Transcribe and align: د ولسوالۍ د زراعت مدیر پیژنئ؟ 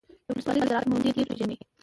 د 0.27 0.27
ولسوالۍ 0.31 0.59
د 0.63 0.67
زراعت 0.69 0.85
مدیر 0.89 1.13
پیژنئ؟ 1.29 1.57